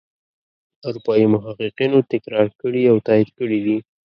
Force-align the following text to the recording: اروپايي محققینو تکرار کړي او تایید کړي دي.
اروپايي 0.87 1.25
محققینو 1.33 1.99
تکرار 2.11 2.47
کړي 2.61 2.81
او 2.91 2.97
تایید 3.07 3.29
کړي 3.39 3.59
دي. 3.65 3.77